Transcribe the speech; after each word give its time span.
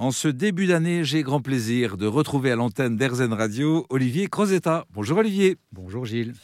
En 0.00 0.12
ce 0.12 0.28
début 0.28 0.68
d'année, 0.68 1.02
j'ai 1.02 1.24
grand 1.24 1.40
plaisir 1.40 1.96
de 1.96 2.06
retrouver 2.06 2.52
à 2.52 2.54
l'antenne 2.54 2.96
d'Erzen 2.96 3.32
Radio 3.32 3.84
Olivier 3.90 4.28
Crozetta. 4.28 4.86
Bonjour 4.92 5.18
Olivier. 5.18 5.56
Bonjour 5.72 6.04
Gilles. 6.04 6.34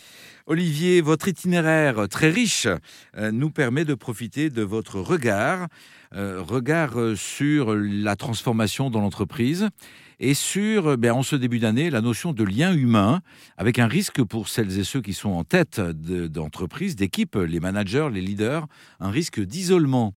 Olivier, 0.46 1.00
votre 1.00 1.28
itinéraire 1.28 2.08
très 2.08 2.30
riche 2.30 2.66
euh, 3.16 3.30
nous 3.30 3.50
permet 3.50 3.84
de 3.84 3.94
profiter 3.94 4.50
de 4.50 4.62
votre 4.62 4.98
regard, 4.98 5.68
euh, 6.16 6.42
regard 6.42 6.98
euh, 6.98 7.14
sur 7.14 7.76
la 7.76 8.16
transformation 8.16 8.90
dans 8.90 9.00
l'entreprise 9.00 9.68
et 10.18 10.34
sur, 10.34 10.98
ben, 10.98 11.12
en 11.12 11.22
ce 11.22 11.36
début 11.36 11.60
d'année, 11.60 11.90
la 11.90 12.00
notion 12.00 12.32
de 12.32 12.42
lien 12.42 12.74
humain, 12.74 13.20
avec 13.56 13.78
un 13.78 13.86
risque 13.86 14.20
pour 14.24 14.48
celles 14.48 14.80
et 14.80 14.84
ceux 14.84 15.00
qui 15.00 15.14
sont 15.14 15.30
en 15.30 15.44
tête 15.44 15.80
d'entreprise, 15.80 16.96
d'équipe, 16.96 17.36
les 17.36 17.60
managers, 17.60 18.08
les 18.12 18.20
leaders, 18.20 18.66
un 18.98 19.10
risque 19.10 19.38
d'isolement. 19.38 20.12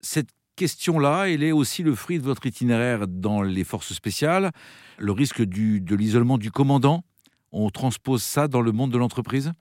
Cette 0.00 0.37
question-là, 0.58 1.30
elle 1.30 1.44
est 1.44 1.52
aussi 1.52 1.84
le 1.84 1.94
fruit 1.94 2.18
de 2.18 2.24
votre 2.24 2.44
itinéraire 2.44 3.06
dans 3.06 3.42
les 3.42 3.62
forces 3.62 3.92
spéciales, 3.92 4.50
le 4.98 5.12
risque 5.12 5.40
de 5.40 5.94
l'isolement 5.94 6.36
du 6.36 6.50
commandant. 6.50 7.04
On 7.52 7.70
transpose 7.70 8.22
ça 8.22 8.48
dans 8.48 8.60
le 8.60 8.72
monde 8.72 8.90
de 8.90 8.98
l'entreprise? 8.98 9.52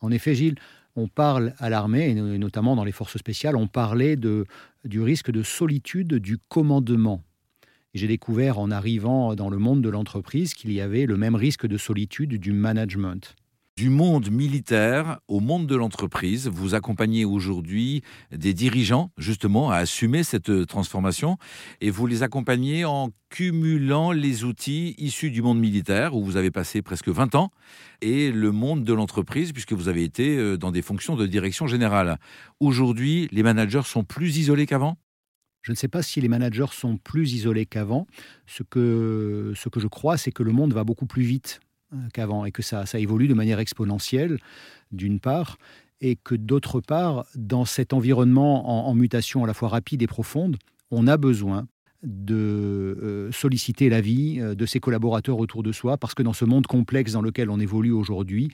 En 0.00 0.10
effet, 0.10 0.34
Gilles, 0.34 0.56
on 0.96 1.06
parle 1.06 1.54
à 1.58 1.70
l'armée, 1.70 2.10
et 2.10 2.14
notamment 2.14 2.74
dans 2.74 2.82
les 2.82 2.92
forces 2.92 3.16
spéciales, 3.16 3.54
on 3.54 3.68
parlait 3.68 4.16
du 4.16 5.00
risque 5.00 5.30
de 5.30 5.44
solitude 5.44 6.14
du 6.14 6.38
commandement. 6.38 7.22
J'ai 7.94 8.08
découvert 8.08 8.58
en 8.58 8.70
arrivant 8.70 9.36
dans 9.36 9.48
le 9.48 9.58
monde 9.58 9.80
de 9.80 9.88
l'entreprise 9.88 10.54
qu'il 10.54 10.72
y 10.72 10.80
avait 10.80 11.06
le 11.06 11.16
même 11.16 11.36
risque 11.36 11.66
de 11.66 11.78
solitude 11.78 12.34
du 12.34 12.52
management 12.52 13.36
du 13.80 13.88
monde 13.88 14.30
militaire 14.30 15.20
au 15.26 15.40
monde 15.40 15.66
de 15.66 15.74
l'entreprise. 15.74 16.48
Vous 16.48 16.74
accompagnez 16.74 17.24
aujourd'hui 17.24 18.02
des 18.30 18.52
dirigeants 18.52 19.10
justement 19.16 19.70
à 19.70 19.76
assumer 19.76 20.22
cette 20.22 20.66
transformation 20.66 21.38
et 21.80 21.88
vous 21.88 22.06
les 22.06 22.22
accompagnez 22.22 22.84
en 22.84 23.08
cumulant 23.30 24.12
les 24.12 24.44
outils 24.44 24.94
issus 24.98 25.30
du 25.30 25.40
monde 25.40 25.58
militaire 25.58 26.14
où 26.14 26.22
vous 26.22 26.36
avez 26.36 26.50
passé 26.50 26.82
presque 26.82 27.08
20 27.08 27.34
ans 27.36 27.52
et 28.02 28.30
le 28.30 28.52
monde 28.52 28.84
de 28.84 28.92
l'entreprise 28.92 29.54
puisque 29.54 29.72
vous 29.72 29.88
avez 29.88 30.04
été 30.04 30.36
euh, 30.36 30.58
dans 30.58 30.72
des 30.72 30.82
fonctions 30.82 31.16
de 31.16 31.26
direction 31.26 31.66
générale. 31.66 32.18
Aujourd'hui, 32.60 33.28
les 33.32 33.42
managers 33.42 33.86
sont 33.86 34.04
plus 34.04 34.36
isolés 34.36 34.66
qu'avant? 34.66 34.98
Je 35.62 35.72
ne 35.72 35.76
sais 35.76 35.88
pas 35.88 36.02
si 36.02 36.20
les 36.20 36.28
managers 36.28 36.72
sont 36.72 36.98
plus 36.98 37.32
isolés 37.32 37.64
qu'avant. 37.64 38.06
Ce 38.46 38.62
que, 38.62 39.54
ce 39.56 39.70
que 39.70 39.80
je 39.80 39.86
crois, 39.86 40.18
c'est 40.18 40.32
que 40.32 40.42
le 40.42 40.52
monde 40.52 40.74
va 40.74 40.84
beaucoup 40.84 41.06
plus 41.06 41.22
vite 41.22 41.60
qu'avant 42.12 42.44
et 42.44 42.52
que 42.52 42.62
ça, 42.62 42.84
évolue 42.94 43.28
de 43.28 43.34
manière 43.34 43.58
exponentielle, 43.58 44.38
d'une 44.92 45.20
part, 45.20 45.58
et 46.00 46.16
que 46.16 46.34
d'autre 46.34 46.80
part, 46.80 47.26
dans 47.34 47.64
cet 47.64 47.92
environnement 47.92 48.88
en, 48.88 48.94
mutation 48.94 49.44
à 49.44 49.46
la 49.46 49.54
fois 49.54 49.68
rapide 49.68 50.02
et 50.02 50.06
profonde, 50.06 50.56
on 50.90 51.06
a 51.06 51.16
besoin 51.16 51.66
de 52.02 52.34
euh, 52.34 53.32
solliciter 53.32 53.90
l'avis 53.90 54.40
euh, 54.40 54.54
de 54.54 54.64
ses 54.64 54.80
collaborateurs 54.80 55.38
autour 55.38 55.62
de 55.62 55.70
soi, 55.70 55.98
parce 55.98 56.14
que 56.14 56.22
dans 56.22 56.32
ce 56.32 56.46
monde 56.46 56.66
complexe 56.66 57.12
dans 57.12 57.20
lequel 57.20 57.50
on 57.50 57.60
évolue 57.60 57.92
aujourd'hui, 57.92 58.50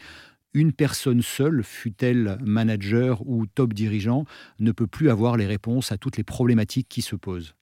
une 0.57 0.73
personne 0.73 1.21
seule, 1.21 1.63
fût-elle 1.63 2.39
manager 2.43 3.21
ou 3.29 3.45
top 3.45 3.75
dirigeant, 3.75 4.25
ne 4.59 4.73
peut 4.73 4.87
plus 4.87 5.11
avoir 5.11 5.37
les 5.37 5.45
réponses 5.45 5.93
à 5.93 5.99
toutes 5.99 6.17
les 6.17 6.25
problématiques 6.25 6.89
qui 6.89 7.03
se 7.03 7.15
posent. 7.15 7.55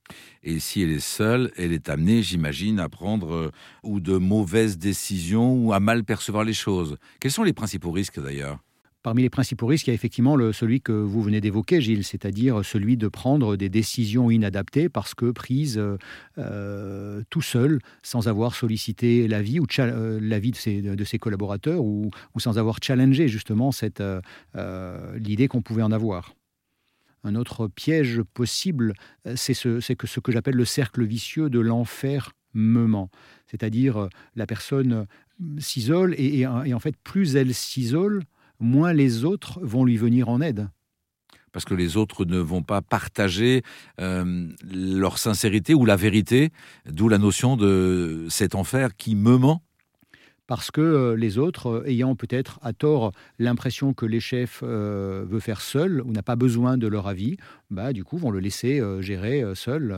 Et 0.44 0.60
si 0.60 0.80
elle 0.80 0.92
est 0.92 1.00
seule, 1.00 1.50
elle 1.56 1.72
est 1.72 1.88
amenée, 1.88 2.22
j'imagine, 2.22 2.78
à 2.78 2.88
prendre 2.88 3.34
euh, 3.34 3.50
ou 3.82 3.98
de 3.98 4.16
mauvaises 4.16 4.78
décisions 4.78 5.56
ou 5.56 5.72
à 5.72 5.80
mal 5.80 6.04
percevoir 6.04 6.44
les 6.44 6.52
choses. 6.52 6.96
Quels 7.18 7.32
sont 7.32 7.42
les 7.42 7.52
principaux 7.52 7.90
risques 7.90 8.22
d'ailleurs? 8.22 8.60
Parmi 9.04 9.20
les 9.20 9.28
principaux 9.28 9.66
risques, 9.66 9.86
il 9.86 9.90
y 9.90 9.92
a 9.92 9.94
effectivement 9.94 10.34
celui 10.54 10.80
que 10.80 10.90
vous 10.90 11.20
venez 11.20 11.42
d'évoquer, 11.42 11.82
Gilles, 11.82 12.04
c'est-à-dire 12.04 12.64
celui 12.64 12.96
de 12.96 13.06
prendre 13.06 13.54
des 13.54 13.68
décisions 13.68 14.30
inadaptées 14.30 14.88
parce 14.88 15.12
que 15.12 15.30
prises 15.30 15.78
euh, 16.38 17.22
tout 17.28 17.42
seul, 17.42 17.80
sans 18.02 18.28
avoir 18.28 18.54
sollicité 18.54 19.28
l'avis 19.28 19.60
ou 19.60 19.66
euh, 19.78 20.18
l'avis 20.22 20.52
de 20.52 21.04
ses, 21.04 21.18
collaborateurs 21.18 21.84
ou, 21.84 22.10
sans 22.38 22.56
avoir 22.56 22.78
challengé 22.82 23.28
justement 23.28 23.72
cette, 23.72 24.00
euh, 24.00 25.18
l'idée 25.18 25.48
qu'on 25.48 25.60
pouvait 25.60 25.82
en 25.82 25.92
avoir. 25.92 26.34
Un 27.24 27.34
autre 27.34 27.68
piège 27.68 28.22
possible, 28.22 28.94
c'est 29.36 29.52
ce, 29.52 29.92
que 29.92 30.06
ce 30.06 30.18
que 30.18 30.32
j'appelle 30.32 30.56
le 30.56 30.64
cercle 30.64 31.04
vicieux 31.04 31.50
de 31.50 31.60
l'enfermement. 31.60 33.10
C'est-à-dire 33.48 34.08
la 34.34 34.46
personne 34.46 35.06
s'isole 35.58 36.14
et 36.16 36.46
en 36.46 36.80
fait, 36.80 36.96
plus 37.04 37.36
elle 37.36 37.52
s'isole, 37.52 38.22
moins 38.64 38.92
les 38.92 39.24
autres 39.24 39.60
vont 39.62 39.84
lui 39.84 39.96
venir 39.96 40.28
en 40.28 40.40
aide. 40.40 40.68
Parce 41.52 41.64
que 41.64 41.74
les 41.74 41.96
autres 41.96 42.24
ne 42.24 42.38
vont 42.38 42.62
pas 42.62 42.82
partager 42.82 43.62
euh, 44.00 44.48
leur 44.64 45.18
sincérité 45.18 45.72
ou 45.72 45.84
la 45.84 45.94
vérité, 45.94 46.50
d'où 46.86 47.08
la 47.08 47.18
notion 47.18 47.56
de 47.56 48.26
cet 48.28 48.56
enfer 48.56 48.96
qui 48.96 49.14
me 49.14 49.36
ment. 49.36 49.62
Parce 50.46 50.70
que 50.70 50.80
euh, 50.80 51.16
les 51.16 51.38
autres, 51.38 51.68
euh, 51.68 51.88
ayant 51.88 52.16
peut-être 52.16 52.58
à 52.62 52.72
tort 52.72 53.12
l'impression 53.38 53.94
que 53.94 54.04
les 54.04 54.20
chefs 54.20 54.60
euh, 54.62 55.24
veulent 55.26 55.40
faire 55.40 55.60
seul 55.60 56.02
ou 56.02 56.12
n'a 56.12 56.22
pas 56.22 56.36
besoin 56.36 56.76
de 56.76 56.86
leur 56.86 57.06
avis, 57.06 57.36
bah, 57.70 57.92
du 57.92 58.04
coup 58.04 58.18
vont 58.18 58.30
le 58.30 58.40
laisser 58.40 58.82
gérer 59.00 59.42
seul 59.54 59.96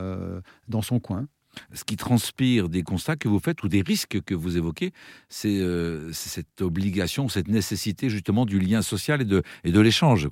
dans 0.69 0.83
son 0.83 1.01
coin 1.01 1.27
ce 1.73 1.85
qui 1.85 1.97
transpire 1.97 2.69
des 2.69 2.83
constats 2.83 3.17
que 3.17 3.29
vous 3.29 3.39
faites 3.39 3.63
ou 3.63 3.69
des 3.69 3.83
risques 3.83 4.21
que 4.23 4.35
vous 4.35 4.57
évoquez, 4.57 4.93
c'est 5.29 5.59
euh, 5.59 6.13
cette 6.13 6.63
obligation, 6.63 7.29
cette 7.29 7.49
nécessité 7.49 8.11
justement 8.11 8.47
du 8.47 8.59
lien 8.59 8.83
social 8.83 9.23
et 9.23 9.25
de, 9.73 9.81
l'échange. 9.81 10.29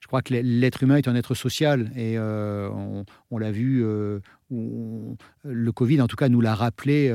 Je 0.00 0.06
crois 0.06 0.22
que 0.22 0.34
l'être 0.34 0.82
humain 0.82 0.96
est 0.96 1.08
un 1.08 1.16
être 1.16 1.34
social 1.34 1.90
et 1.96 2.16
euh, 2.16 2.68
on, 3.30 3.38
l'a 3.38 3.50
vu, 3.50 3.84
euh, 3.84 4.20
le 4.50 5.72
Covid 5.72 6.00
en 6.00 6.06
tout 6.06 6.16
cas 6.16 6.28
nous 6.28 6.40
l'a 6.40 6.54
rappelé 6.54 7.10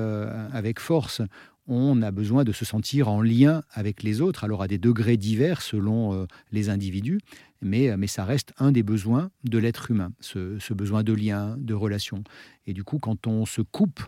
avec 0.51 0.79
force 0.79 1.21
on 1.67 2.01
a 2.01 2.11
besoin 2.11 2.43
de 2.43 2.51
se 2.51 2.65
sentir 2.65 3.07
en 3.07 3.21
lien 3.21 3.63
avec 3.71 4.03
les 4.03 4.21
autres, 4.21 4.43
alors 4.43 4.61
à 4.61 4.67
des 4.67 4.77
degrés 4.77 5.17
divers 5.17 5.61
selon 5.61 6.27
les 6.51 6.69
individus, 6.69 7.19
mais, 7.61 7.95
mais 7.97 8.07
ça 8.07 8.25
reste 8.25 8.53
un 8.57 8.71
des 8.71 8.83
besoins 8.83 9.29
de 9.43 9.57
l'être 9.57 9.91
humain, 9.91 10.11
ce, 10.19 10.57
ce, 10.59 10.73
besoin 10.73 11.03
de 11.03 11.13
lien, 11.13 11.55
de 11.59 11.73
relation. 11.73 12.23
Et 12.65 12.73
du 12.73 12.83
coup, 12.83 12.99
quand 12.99 13.27
on 13.27 13.45
se 13.45 13.61
coupe 13.61 14.01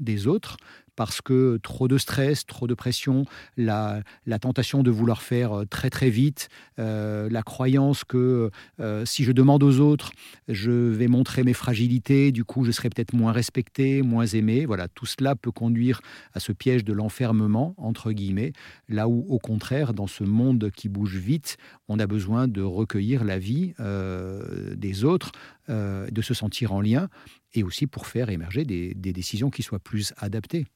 des 0.00 0.26
autres, 0.26 0.56
parce 0.96 1.20
que 1.20 1.58
trop 1.62 1.88
de 1.88 1.98
stress, 1.98 2.46
trop 2.46 2.66
de 2.66 2.74
pression, 2.74 3.24
la, 3.56 4.02
tentation 4.40 4.82
de 4.82 4.90
vouloir 4.90 5.22
faire 5.22 5.52
euh, 5.52 5.64
très 5.64 5.90
très 5.90 6.10
vite, 6.10 6.48
euh, 6.78 7.28
la 7.30 7.42
croyance 7.42 8.04
que 8.04 8.50
euh, 8.80 9.04
si 9.04 9.24
je 9.24 9.32
demande 9.32 9.62
aux 9.62 9.80
autres, 9.80 10.12
je 10.48 10.70
vais 10.70 11.08
montrer 11.08 11.44
mes 11.44 11.54
fragilités, 11.54 12.32
du 12.32 12.44
coup 12.44 12.64
je 12.64 12.72
serai 12.72 12.90
peut-être 12.90 13.14
moins 13.14 13.32
respecté, 13.32 14.02
moins 14.02 14.26
aimé. 14.26 14.66
Voilà, 14.66 14.88
tout 14.88 15.06
cela 15.06 15.34
peut 15.34 15.50
conduire 15.50 16.00
à 16.32 16.40
ce 16.40 16.52
piège 16.52 16.84
de 16.84 16.92
l'enfermement, 16.92 17.74
entre 17.76 18.12
guillemets, 18.12 18.52
là 18.88 19.08
où 19.08 19.24
au 19.28 19.38
contraire, 19.38 19.94
dans 19.94 20.06
ce 20.06 20.24
monde 20.24 20.70
qui 20.74 20.88
bouge 20.88 21.16
vite, 21.16 21.56
on 21.88 21.98
a 21.98 22.06
besoin 22.06 22.48
de 22.48 22.62
recueillir 22.62 23.24
la 23.24 23.38
vie 23.38 23.74
des 23.78 25.04
autres, 25.04 25.32
de 25.68 26.22
se 26.22 26.34
sentir 26.34 26.72
en 26.72 26.80
lien, 26.80 27.08
et 27.52 27.62
aussi 27.62 27.86
pour 27.86 28.06
faire 28.06 28.30
émerger 28.30 28.64
des 28.64 28.94
décisions 28.94 29.50
qui 29.50 29.62
soient 29.62 29.78
plus 29.78 30.12
adaptées. 30.18 30.66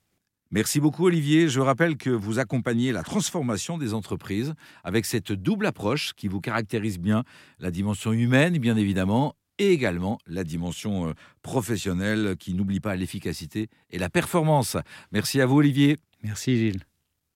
Merci 0.50 0.81
beaucoup 0.81 1.04
Olivier. 1.04 1.48
Je 1.48 1.60
rappelle 1.60 1.97
que 1.97 2.09
vous 2.09 2.38
accompagnez 2.38 2.91
la 2.91 3.03
transformation 3.03 3.76
des 3.76 3.92
entreprises 3.92 4.54
avec 4.82 5.04
cette 5.04 5.32
double 5.32 5.66
approche 5.66 6.14
qui 6.14 6.28
vous 6.28 6.41
caractérise 6.41 6.98
bien, 6.98 7.25
la 7.59 7.70
dimension 7.70 8.12
humaine 8.12 8.56
bien 8.59 8.76
évidemment, 8.76 9.34
et 9.59 9.72
également 9.72 10.19
la 10.26 10.44
dimension 10.44 11.09
euh, 11.09 11.12
professionnelle 11.42 12.36
qui 12.38 12.54
n'oublie 12.54 12.81
pas 12.81 12.97
l'efficacité 12.97 13.69
et 13.91 13.98
la 13.98 14.09
performance. 14.09 14.76
Merci 15.12 15.41
à 15.41 15.47
vous 15.47 15.56
Olivier. 15.56 15.97
Merci 16.22 16.56
Gilles. 16.56 16.88